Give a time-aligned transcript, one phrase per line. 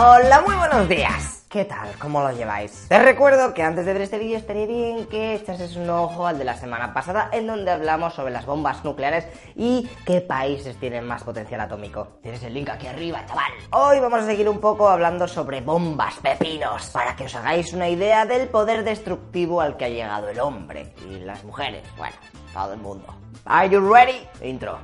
[0.00, 1.44] Hola, muy buenos días.
[1.48, 1.88] ¿Qué tal?
[1.98, 2.86] ¿Cómo lo lleváis?
[2.88, 6.38] Te recuerdo que antes de ver este vídeo estaría bien que echases un ojo al
[6.38, 9.26] de la semana pasada en donde hablamos sobre las bombas nucleares
[9.56, 12.06] y qué países tienen más potencial atómico.
[12.22, 13.50] Tienes el link aquí arriba, chaval.
[13.72, 17.88] Hoy vamos a seguir un poco hablando sobre bombas pepinos para que os hagáis una
[17.88, 21.82] idea del poder destructivo al que ha llegado el hombre y las mujeres.
[21.96, 22.14] Bueno,
[22.54, 23.06] todo el mundo.
[23.46, 24.28] Are you ready?
[24.42, 24.78] Intro.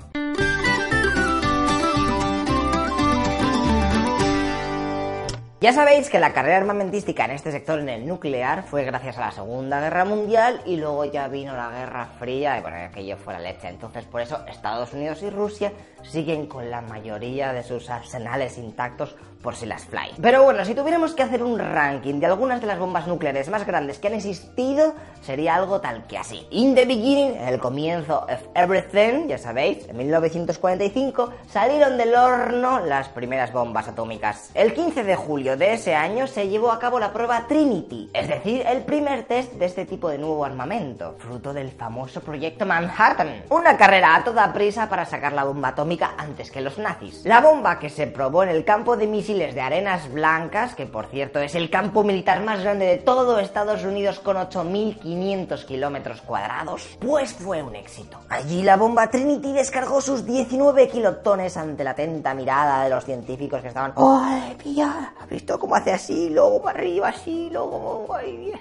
[5.65, 9.23] Ya sabéis que la carrera armamentística en este sector, en el nuclear, fue gracias a
[9.23, 13.33] la Segunda Guerra Mundial y luego ya vino la Guerra Fría y bueno, aquello fue
[13.33, 13.69] la leche.
[13.69, 15.73] Entonces por eso Estados Unidos y Rusia
[16.03, 20.15] siguen con la mayoría de sus arsenales intactos por si las fly.
[20.21, 23.67] Pero bueno, si tuviéramos que hacer un ranking de algunas de las bombas nucleares más
[23.67, 26.47] grandes que han existido, sería algo tal que así.
[26.51, 33.11] In the beginning, el comienzo of everything, ya sabéis, en 1945, salieron del horno las
[33.11, 34.51] primeras bombas atómicas.
[34.55, 38.29] El 15 de julio de ese año se llevó a cabo la prueba Trinity, es
[38.29, 43.45] decir, el primer test de este tipo de nuevo armamento, fruto del famoso proyecto Manhattan.
[43.51, 47.27] Una carrera a toda prisa para sacar la bomba atómica antes que los nazis.
[47.27, 51.07] La bomba que se probó en el campo de misiles de Arenas Blancas, que por
[51.07, 56.97] cierto es el campo militar más grande de todo Estados Unidos con 8.500 kilómetros cuadrados,
[57.01, 58.19] pues fue un éxito.
[58.29, 63.61] Allí la bomba Trinity descargó sus 19 kilotones ante la atenta mirada de los científicos
[63.61, 63.93] que estaban...
[63.97, 65.15] ¡Ay, pilla!
[65.21, 68.07] ¿Has visto cómo hace así, luego para arriba, así, luego...
[68.15, 68.61] ¡Ay, Dios!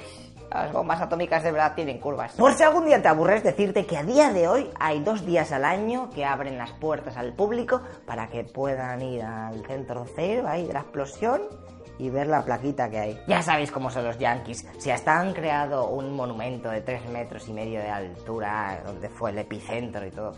[0.54, 2.34] Las bombas atómicas de verdad tienen curvas.
[2.34, 5.52] Por si algún día te aburres, decirte que a día de hoy hay dos días
[5.52, 10.46] al año que abren las puertas al público para que puedan ir al centro cero
[10.48, 11.42] ahí de la explosión
[12.00, 13.20] y ver la plaquita que hay.
[13.28, 14.66] Ya sabéis cómo son los yankees.
[14.78, 19.32] Si hasta han creado un monumento de 3 metros y medio de altura donde fue
[19.32, 20.34] el epicentro y todo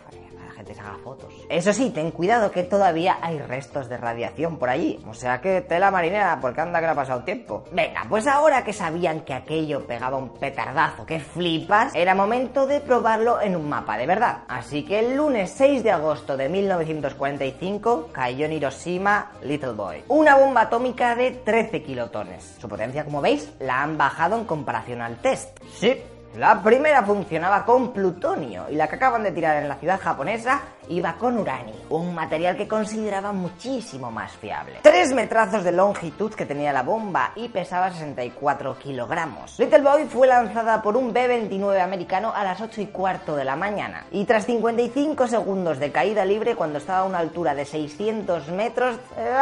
[0.56, 1.32] gente se haga fotos.
[1.48, 4.98] Eso sí, ten cuidado que todavía hay restos de radiación por allí.
[5.06, 7.64] O sea que tela marinera, porque anda que no ha pasado tiempo.
[7.72, 12.80] Venga, pues ahora que sabían que aquello pegaba un petardazo que flipas, era momento de
[12.80, 14.38] probarlo en un mapa de verdad.
[14.48, 20.04] Así que el lunes 6 de agosto de 1945 cayó en Hiroshima Little Boy.
[20.08, 22.56] Una bomba atómica de 13 kilotones.
[22.60, 25.56] Su potencia, como veis, la han bajado en comparación al test.
[25.78, 25.96] Sí,
[26.36, 30.60] la primera funcionaba con plutonio y la que acaban de tirar en la ciudad japonesa
[30.88, 34.80] iba con uranio, un material que consideraba muchísimo más fiable.
[34.82, 39.58] Tres metrazos de longitud que tenía la bomba y pesaba 64 kilogramos.
[39.60, 43.54] Little Boy fue lanzada por un B-29 americano a las 8 y cuarto de la
[43.54, 48.48] mañana y tras 55 segundos de caída libre cuando estaba a una altura de 600
[48.48, 48.96] metros...
[49.16, 49.32] Eh,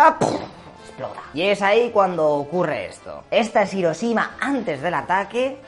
[1.33, 3.25] Y es ahí cuando ocurre esto.
[3.31, 5.59] Esta es Hiroshima antes del ataque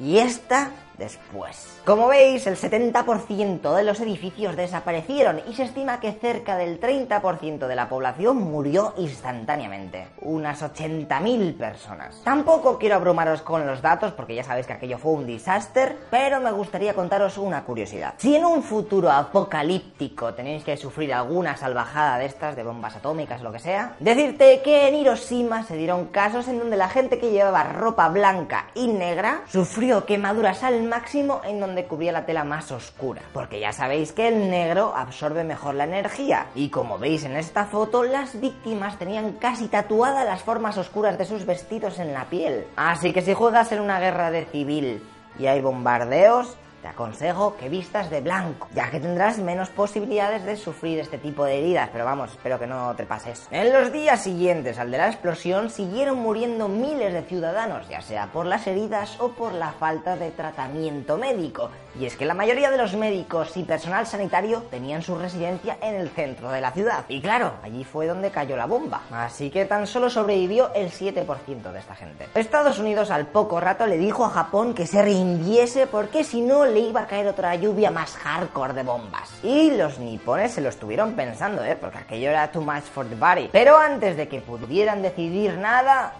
[0.00, 1.80] y esta después.
[1.84, 7.66] Como veis, el 70% de los edificios desaparecieron y se estima que cerca del 30%
[7.66, 10.08] de la población murió instantáneamente.
[10.22, 12.20] Unas 80.000 personas.
[12.24, 16.40] Tampoco quiero abrumaros con los datos porque ya sabéis que aquello fue un desastre, pero
[16.40, 18.14] me gustaría contaros una curiosidad.
[18.18, 23.42] Si en un futuro apocalíptico tenéis que sufrir alguna salvajada de estas, de bombas atómicas
[23.42, 27.30] lo que sea, decirte que en Hiroshima se dieron casos en donde la gente que
[27.30, 32.70] llevaba ropa blanca y negra sufrió quemaduras al máximo en donde cubría la tela más
[32.72, 37.36] oscura, porque ya sabéis que el negro absorbe mejor la energía y como veis en
[37.36, 42.24] esta foto las víctimas tenían casi tatuadas las formas oscuras de sus vestidos en la
[42.26, 42.66] piel.
[42.76, 45.02] Así que si juegas en una guerra de civil
[45.38, 50.54] y hay bombardeos, te aconsejo que vistas de blanco, ya que tendrás menos posibilidades de
[50.54, 53.48] sufrir este tipo de heridas, pero vamos, espero que no te pases.
[53.50, 58.26] En los días siguientes al de la explosión siguieron muriendo miles de ciudadanos, ya sea
[58.26, 61.70] por las heridas o por la falta de tratamiento médico.
[61.98, 65.94] Y es que la mayoría de los médicos y personal sanitario tenían su residencia en
[65.94, 67.04] el centro de la ciudad.
[67.08, 69.02] Y claro, allí fue donde cayó la bomba.
[69.10, 72.28] Así que tan solo sobrevivió el 7% de esta gente.
[72.34, 76.73] Estados Unidos al poco rato le dijo a Japón que se rindiese porque si no
[76.74, 79.32] le iba a caer otra lluvia más hardcore de bombas.
[79.44, 81.76] Y los nipones se lo estuvieron pensando, ¿eh?
[81.80, 83.48] Porque aquello era too much for the body.
[83.52, 86.12] Pero antes de que pudieran decidir nada,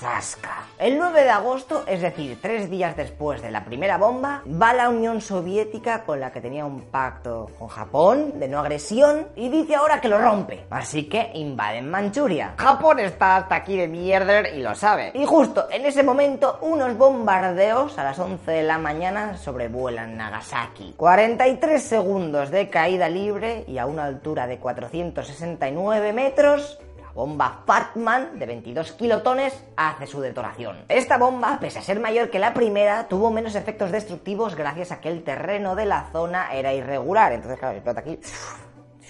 [0.00, 0.64] Zasca.
[0.78, 4.88] El 9 de agosto, es decir, tres días después de la primera bomba, va la
[4.88, 9.74] Unión Soviética con la que tenía un pacto con Japón de no agresión y dice
[9.74, 10.64] ahora que lo rompe.
[10.70, 12.54] Así que invaden Manchuria.
[12.56, 15.12] Japón está hasta aquí de mierda y lo sabe.
[15.14, 20.94] Y justo en ese momento, unos bombardeos a las 11 de la mañana sobrevuelan Nagasaki.
[20.96, 26.78] 43 segundos de caída libre y a una altura de 469 metros
[27.14, 30.84] bomba Fatman de 22 kilotones hace su detonación.
[30.88, 35.00] Esta bomba, pese a ser mayor que la primera, tuvo menos efectos destructivos gracias a
[35.00, 37.32] que el terreno de la zona era irregular.
[37.32, 38.18] Entonces, claro, explota aquí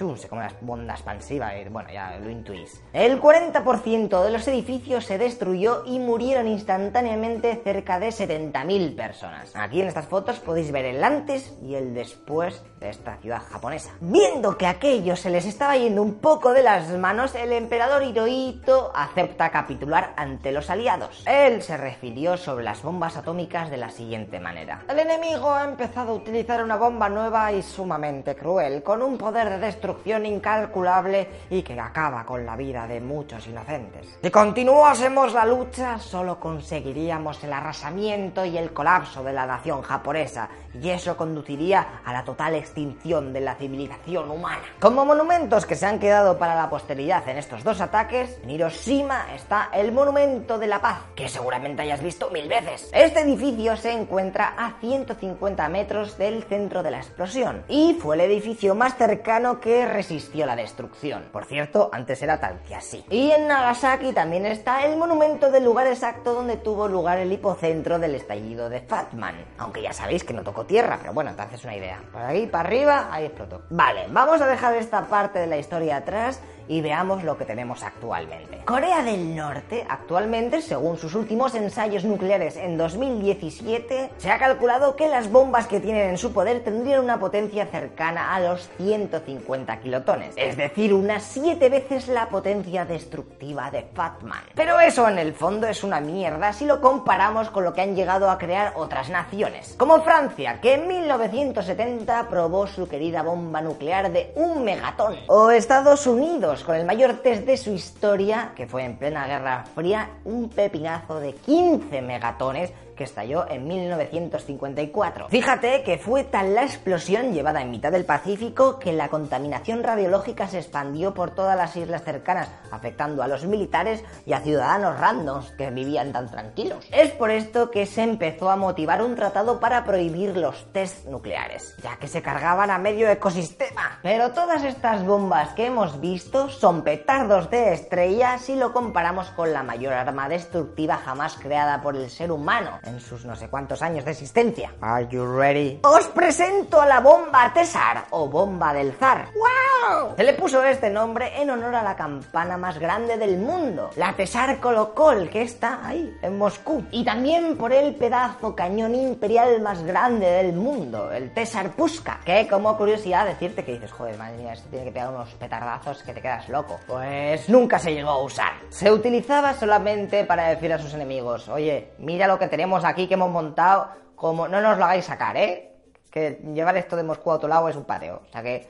[0.00, 2.82] chus, como una onda expansiva, bueno, ya lo intuís.
[2.94, 9.54] El 40% de los edificios se destruyó y murieron instantáneamente cerca de 70.000 personas.
[9.54, 13.90] Aquí en estas fotos podéis ver el antes y el después de esta ciudad japonesa.
[14.00, 18.92] Viendo que aquello se les estaba yendo un poco de las manos, el emperador Hirohito
[18.94, 21.24] acepta capitular ante los aliados.
[21.26, 24.82] Él se refirió sobre las bombas atómicas de la siguiente manera.
[24.88, 29.50] El enemigo ha empezado a utilizar una bomba nueva y sumamente cruel, con un poder
[29.50, 29.89] de destrucción
[30.24, 34.18] incalculable y que acaba con la vida de muchos inocentes.
[34.22, 40.48] Si continuásemos la lucha, solo conseguiríamos el arrasamiento y el colapso de la nación japonesa,
[40.74, 44.62] y eso conduciría a la total extinción de la civilización humana.
[44.80, 49.34] Como monumentos que se han quedado para la posteridad en estos dos ataques, en Hiroshima
[49.34, 52.90] está el Monumento de la Paz, que seguramente hayas visto mil veces.
[52.92, 58.22] Este edificio se encuentra a 150 metros del centro de la explosión y fue el
[58.22, 61.24] edificio más cercano que resistió la destrucción.
[61.32, 63.04] Por cierto, antes era tal que así.
[63.10, 67.98] Y en Nagasaki también está el monumento del lugar exacto donde tuvo lugar el hipocentro
[67.98, 69.34] del estallido de Fatman.
[69.58, 72.00] Aunque ya sabéis que no tocó tierra, pero bueno, entonces una idea.
[72.12, 73.62] Por ahí para arriba, ahí explotó.
[73.70, 76.40] Vale, vamos a dejar esta parte de la historia atrás
[76.70, 78.62] y veamos lo que tenemos actualmente.
[78.64, 85.08] Corea del Norte, actualmente, según sus últimos ensayos nucleares en 2017, se ha calculado que
[85.08, 90.34] las bombas que tienen en su poder tendrían una potencia cercana a los 150 kilotones,
[90.36, 94.44] es decir, unas 7 veces la potencia destructiva de Fatman.
[94.54, 97.96] Pero eso en el fondo es una mierda si lo comparamos con lo que han
[97.96, 104.12] llegado a crear otras naciones, como Francia, que en 1970 probó su querida bomba nuclear
[104.12, 108.84] de un megatón, o Estados Unidos, con el mayor test de su historia, que fue
[108.84, 115.28] en plena Guerra Fría, un pepinazo de 15 megatones que estalló en 1954.
[115.30, 120.46] Fíjate que fue tal la explosión llevada en mitad del Pacífico que la contaminación radiológica
[120.48, 125.50] se expandió por todas las islas cercanas, afectando a los militares y a ciudadanos randoms
[125.52, 126.86] que vivían tan tranquilos.
[126.92, 131.74] Es por esto que se empezó a motivar un tratado para prohibir los test nucleares,
[131.82, 133.98] ya que se cargaban a medio ecosistema.
[134.02, 139.54] Pero todas estas bombas que hemos visto son petardos de estrella si lo comparamos con
[139.54, 143.82] la mayor arma destructiva jamás creada por el ser humano en sus no sé cuántos
[143.82, 144.72] años de existencia.
[144.80, 145.80] Are you ready?
[145.82, 149.28] Os presento a la bomba Tesar o bomba del zar.
[149.34, 150.14] ¡Wow!
[150.16, 154.12] Se le puso este nombre en honor a la campana más grande del mundo, la
[154.14, 156.84] Tesar Kolokol, que está ahí, en Moscú.
[156.90, 162.46] Y también por el pedazo cañón imperial más grande del mundo, el Tesar Puska, que
[162.48, 166.12] como curiosidad decirte que dices, joder, madre mía, esto tiene que pegar unos petardazos que
[166.12, 166.78] te quedas loco.
[166.86, 168.52] Pues nunca se llegó a usar.
[168.68, 173.14] Se utilizaba solamente para decir a sus enemigos, oye, mira lo que tenemos aquí que
[173.14, 175.72] hemos montado, como no nos lo hagáis sacar, ¿eh?
[176.10, 178.22] Que llevar esto de Moscú a otro lado es un pateo.
[178.28, 178.68] O sea que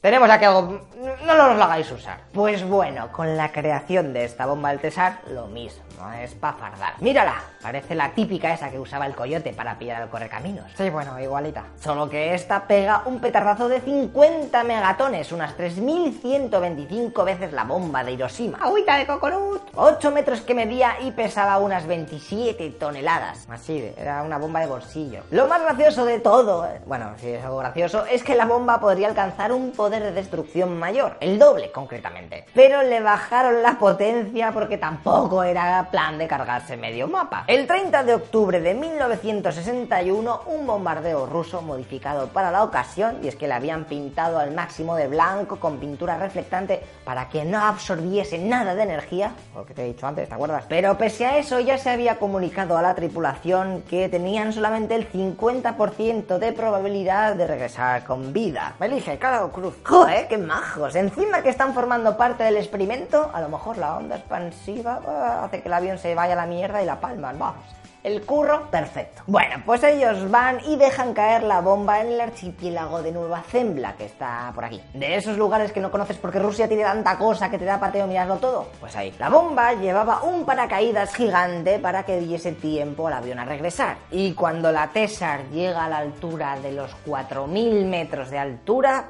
[0.00, 0.80] tenemos aquí algo,
[1.26, 2.20] no nos lo hagáis usar.
[2.32, 5.82] Pues bueno, con la creación de esta bomba del Tesar, lo mismo,
[6.18, 6.94] es para fardar.
[7.00, 10.72] Mírala, parece la típica esa que usaba el coyote para pillar al correcaminos.
[10.76, 11.64] Sí, bueno, igualita.
[11.78, 18.12] Solo que esta pega un petardazo de 50 megatones, unas 3.125 veces la bomba de
[18.12, 18.58] Hiroshima.
[18.58, 19.60] ¡Agüita de coconut!
[19.74, 23.46] 8 metros que medía y pesaba unas 27 toneladas.
[23.50, 25.24] Así, era una bomba de bolsillo.
[25.30, 29.08] Lo más gracioso de todo, bueno, si es algo gracioso, es que la bomba podría
[29.08, 32.44] alcanzar un poder de destrucción mayor, el doble concretamente.
[32.54, 37.44] Pero le bajaron la potencia porque tampoco era plan de cargarse medio mapa.
[37.46, 43.36] El 30 de octubre de 1961, un bombardeo ruso modificado para la ocasión, y es
[43.36, 48.38] que le habían pintado al máximo de blanco con pintura reflectante para que no absorbiese
[48.38, 50.64] nada de energía, lo que te he dicho antes, ¿te acuerdas?
[50.68, 55.10] Pero pese a eso ya se había comunicado a la tripulación que tenían solamente el
[55.10, 58.74] 50% de probabilidad de regresar con vida.
[58.80, 59.74] Elige Caro Cruz.
[59.84, 60.94] ¡Joder, qué majos!
[60.94, 65.00] Encima que están formando parte del experimento, a lo mejor la onda expansiva
[65.44, 67.79] hace que el avión se vaya a la mierda y la palma, vamos.
[68.02, 69.22] El curro, perfecto.
[69.26, 73.94] Bueno, pues ellos van y dejan caer la bomba en el archipiélago de Nueva Zembla,
[73.96, 74.80] que está por aquí.
[74.94, 78.06] De esos lugares que no conoces porque Rusia tiene tanta cosa que te da pateo
[78.06, 78.68] mirarlo todo.
[78.80, 79.14] Pues ahí.
[79.18, 83.96] La bomba llevaba un paracaídas gigante para que diese tiempo al avión a regresar.
[84.10, 89.06] Y cuando la Tesar llega a la altura de los 4.000 metros de altura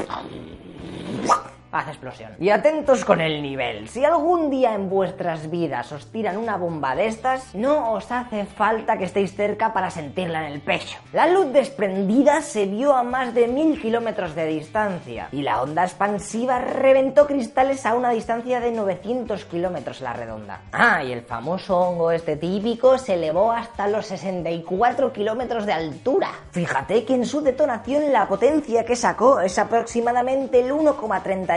[1.73, 2.33] hace explosión.
[2.39, 3.89] Y atentos con el nivel.
[3.89, 8.45] Si algún día en vuestras vidas os tiran una bomba de estas, no os hace
[8.45, 10.99] falta que estéis cerca para sentirla en el pecho.
[11.13, 15.85] La luz desprendida se vio a más de mil kilómetros de distancia y la onda
[15.85, 20.63] expansiva reventó cristales a una distancia de 900 kilómetros la redonda.
[20.73, 26.31] Ah, y el famoso hongo este típico se elevó hasta los 64 kilómetros de altura.
[26.51, 30.73] Fíjate que en su detonación la potencia que sacó es aproximadamente el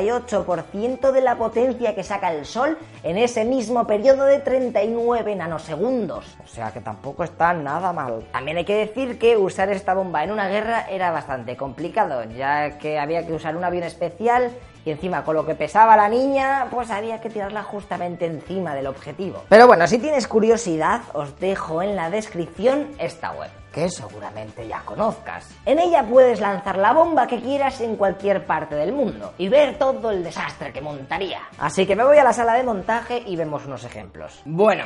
[0.06, 6.38] 1,38% de la potencia que saca el Sol en ese mismo periodo de 39 nanosegundos.
[6.44, 8.26] O sea que tampoco está nada mal.
[8.32, 12.78] También hay que decir que usar esta bomba en una guerra era bastante complicado, ya
[12.78, 14.52] que había que usar un avión especial
[14.86, 18.88] y encima con lo que pesaba la niña, pues había que tirarla justamente encima del
[18.88, 19.44] objetivo.
[19.50, 24.82] Pero bueno, si tienes curiosidad, os dejo en la descripción esta web que seguramente ya
[24.86, 25.50] conozcas.
[25.66, 29.78] En ella puedes lanzar la bomba que quieras en cualquier parte del mundo y ver
[29.80, 31.42] todo el desastre que montaría.
[31.58, 34.42] Así que me voy a la sala de montaje y vemos unos ejemplos.
[34.46, 34.86] Bueno,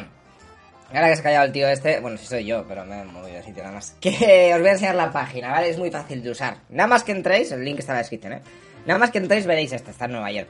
[0.94, 3.04] ahora que se ha callado el tío este, bueno, si soy yo, pero me he
[3.04, 3.96] movido de sitio nada más.
[4.00, 5.70] Que os voy a enseñar la página, ¿vale?
[5.70, 6.58] Es muy fácil de usar.
[6.70, 8.42] Nada más que entréis, el link está en la descripción, ¿eh?
[8.88, 10.48] Nada más que entréis veréis esto, está en Nueva York.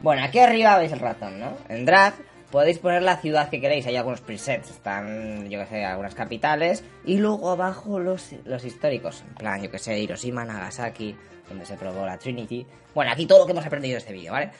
[0.00, 1.56] Bueno, aquí arriba veis el ratón, ¿no?
[1.70, 2.12] En Drag
[2.50, 6.84] podéis poner la ciudad que queréis, hay algunos presets, están, yo que sé, algunas capitales,
[7.06, 11.16] y luego abajo los, los históricos, en plan, yo que sé, Hiroshima, Nagasaki,
[11.48, 12.66] donde se probó la Trinity.
[12.94, 14.50] Bueno, aquí todo lo que hemos aprendido en este vídeo, ¿vale?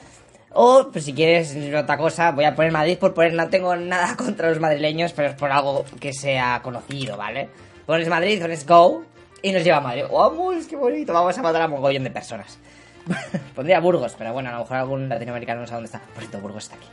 [0.53, 4.15] O, pues si quieres otra cosa, voy a poner Madrid por poner, no tengo nada
[4.17, 7.47] contra los madrileños, pero es por algo que sea conocido, ¿vale?
[7.85, 9.03] Pones Madrid, pones Go,
[9.43, 10.05] y nos lleva a Madrid.
[10.11, 11.13] ¡Vamos, qué bonito!
[11.13, 12.57] Vamos a matar a mogollón de personas.
[13.55, 15.99] Pondría Burgos, pero bueno, a lo mejor algún latinoamericano no sabe dónde está.
[16.13, 16.87] Por cierto, Burgos está aquí.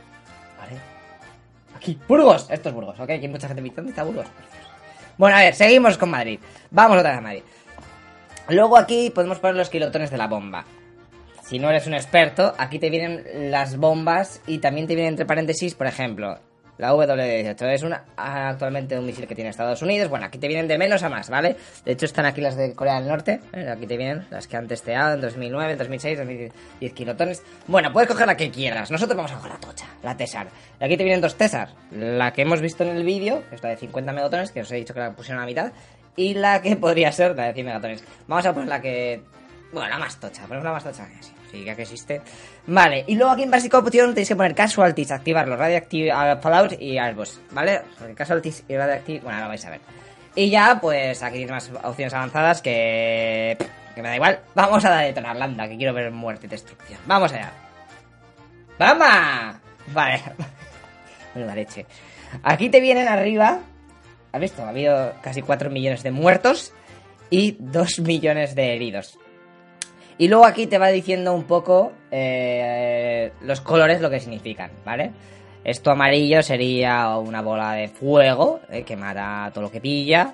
[0.59, 0.81] ¿Vale?
[1.75, 1.99] Aquí.
[2.07, 2.47] ¡Burgos!
[2.49, 3.09] Esto es Burgos, ¿ok?
[3.09, 4.27] Aquí hay mucha gente ¿Dónde está Burgos?
[5.17, 6.39] Bueno, a ver, seguimos con Madrid.
[6.69, 7.43] Vamos otra vez a Madrid.
[8.49, 10.65] Luego aquí podemos poner los kilotones de la bomba.
[11.43, 15.25] Si no eres un experto, aquí te vienen las bombas y también te vienen entre
[15.25, 16.39] paréntesis, por ejemplo,
[16.81, 20.09] la W18 es una, actualmente un misil que tiene Estados Unidos.
[20.09, 21.55] Bueno, aquí te vienen de menos a más, ¿vale?
[21.85, 23.39] De hecho, están aquí las de Corea del Norte.
[23.53, 23.69] ¿eh?
[23.69, 27.43] Aquí te vienen las que han testeado en 2009, 2006, 2010 kilotones.
[27.67, 28.89] Bueno, puedes coger la que quieras.
[28.89, 30.47] Nosotros vamos a coger la tocha, la Tesar.
[30.79, 31.69] Y aquí te vienen dos Tesar.
[31.91, 34.71] La que hemos visto en el vídeo, que es la de 50 megatones, que os
[34.71, 35.71] he dicho que la pusieron a la mitad.
[36.15, 38.03] Y la que podría ser la de 100 megatones.
[38.27, 39.21] Vamos a poner la que...
[39.71, 40.47] Bueno, la más tocha.
[40.47, 41.07] Ponemos la más tocha.
[41.19, 42.21] Sí que existe.
[42.67, 46.79] Vale, y luego aquí en Basic Option tenéis que poner Casualties, activarlo, Radioactive, uh, Fallout
[46.79, 47.81] y Arbos, ¿vale?
[48.15, 49.81] Casualties y Radioactive, bueno, lo vais a ver.
[50.35, 53.57] Y ya, pues aquí tienes más opciones avanzadas que...
[53.93, 54.39] que me da igual.
[54.55, 56.99] Vamos a detonar Lambda, que quiero ver muerte y destrucción.
[57.05, 57.51] Vamos allá.
[58.79, 59.57] ¡Vamos!
[59.87, 60.21] Vale.
[61.35, 61.85] la leche.
[62.43, 63.59] Aquí te vienen arriba...
[64.31, 64.63] ¿Has visto?
[64.63, 66.73] Ha habido casi 4 millones de muertos
[67.29, 69.19] y 2 millones de heridos.
[70.21, 75.11] Y luego aquí te va diciendo un poco eh, los colores, lo que significan, ¿vale?
[75.63, 80.31] Esto amarillo sería una bola de fuego eh, que mata todo lo que pilla.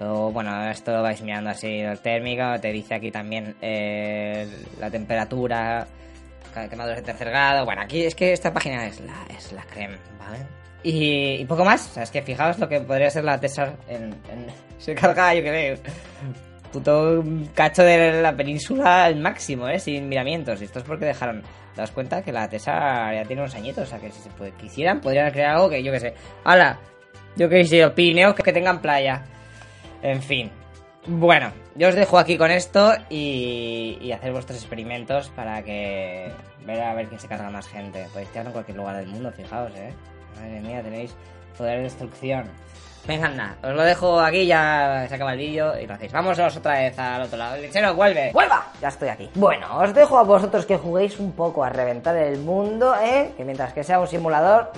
[0.00, 4.48] Luego, bueno, esto vais mirando así, el térmico, te dice aquí también eh,
[4.80, 5.86] la temperatura,
[6.68, 7.64] quemados de tercer grado.
[7.64, 10.44] Bueno, aquí es que esta página es la, es la creme, ¿vale?
[10.82, 14.02] Y, poco más, o sea, es que fijaos lo que podría ser la Tesla en,
[14.02, 14.46] en
[14.78, 15.76] se carga, yo creo,
[16.72, 17.24] puto
[17.54, 19.78] cacho de la península al máximo, ¿eh?
[19.78, 20.60] Sin miramientos.
[20.60, 21.42] Esto es porque dejaron.
[21.74, 23.84] ¿Te das cuenta que la TESA ya tiene unos añitos?
[23.84, 26.14] O sea, que si se quisieran, podrían crear algo que yo que sé.
[26.44, 26.78] ¡Hala!
[27.36, 29.24] Yo que sé, Pirineos que tengan playa.
[30.02, 30.50] En fin.
[31.06, 36.32] Bueno, yo os dejo aquí con esto y, y hacer vuestros experimentos para que.
[36.66, 38.06] Ver a ver quién se carga más gente.
[38.12, 39.94] Podéis tirarlo en cualquier lugar del mundo, fijaos, ¿eh?
[40.36, 41.14] Madre mía, tenéis
[41.56, 42.44] poder de destrucción.
[43.06, 46.12] Venga, nada, os lo dejo aquí, ya se acaba el vídeo y lo hacéis.
[46.12, 47.56] Vamos otra vez al otro lado.
[47.56, 48.30] Lechero, vuelve.
[48.32, 48.66] ¡Vuelva!
[48.80, 49.30] Ya estoy aquí.
[49.34, 53.32] Bueno, os dejo a vosotros que juguéis un poco a reventar el mundo, ¿eh?
[53.36, 54.70] Que mientras que sea un simulador,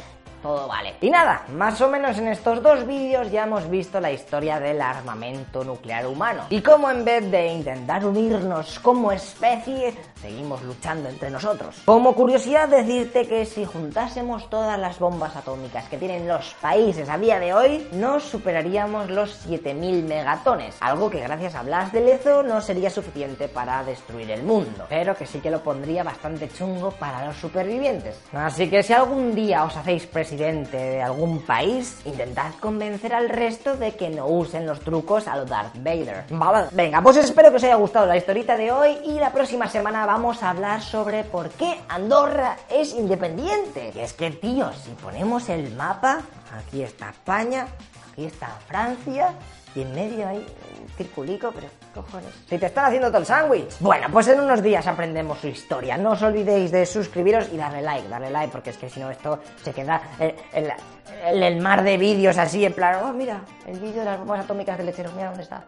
[0.42, 0.94] todo vale.
[1.00, 4.80] Y nada, más o menos en estos dos vídeos ya hemos visto la historia del
[4.80, 11.30] armamento nuclear humano y cómo en vez de intentar unirnos como especie, seguimos luchando entre
[11.30, 11.82] nosotros.
[11.84, 17.18] Como curiosidad decirte que si juntásemos todas las bombas atómicas que tienen los países a
[17.18, 22.42] día de hoy, nos superaríamos los 7000 megatones, algo que gracias a Blas de Lezo
[22.42, 26.90] no sería suficiente para destruir el mundo, pero que sí que lo pondría bastante chungo
[26.90, 28.20] para los supervivientes.
[28.32, 33.76] Así que si algún día os hacéis presidente de algún país, intentad convencer al resto
[33.76, 36.24] de que no usen los trucos a lo Darth Vader.
[36.30, 39.68] Vale, venga, pues espero que os haya gustado la historita de hoy y la próxima
[39.68, 43.92] semana vamos a hablar sobre por qué Andorra es independiente.
[43.94, 47.66] Y es que, tío, si ponemos el mapa, aquí está España,
[48.10, 49.34] aquí está Francia,
[49.74, 52.30] Y en medio hay un circulico, pero cojones.
[52.46, 53.78] Si te están haciendo todo el sándwich.
[53.80, 55.96] Bueno, pues en unos días aprendemos su historia.
[55.96, 59.10] No os olvidéis de suscribiros y darle like, darle like, porque es que si no
[59.10, 60.76] esto se queda en, en la-
[61.24, 64.40] en el mar de vídeos así, en plan, oh, mira, el vídeo de las bombas
[64.44, 65.64] atómicas del lechero, mira dónde está.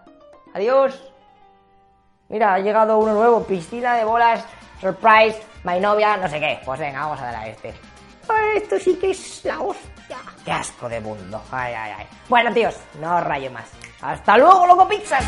[0.55, 1.03] Adiós.
[2.29, 4.45] Mira, ha llegado uno nuevo, piscina de bolas,
[4.81, 6.61] surprise, my novia, no sé qué.
[6.65, 7.75] Pues venga, vamos a dar a este.
[8.57, 10.19] Esto sí que es la hostia.
[10.45, 11.43] Qué asco de mundo.
[11.51, 12.07] Ay, ay, ay.
[12.29, 13.71] Bueno, tíos, no rayo más.
[14.01, 15.25] Hasta luego, loco pizzas.